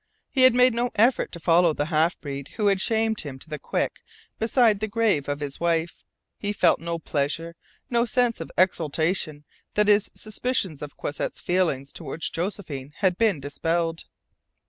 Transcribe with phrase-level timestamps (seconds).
[0.31, 3.47] He had made no effort to follow the half breed who had shamed him to
[3.47, 4.01] the quick
[4.39, 6.03] beside the grave of his wife.
[6.39, 7.55] He felt no pleasure,
[7.87, 9.45] no sense of exultation,
[9.75, 14.05] that his suspicions of Croisset's feelings toward Josephine had been dispelled.